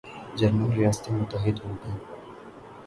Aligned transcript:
German 0.37 0.71
ریاستیں 0.71 1.13
متحد 1.13 1.55
ہوگئیں 1.63 1.97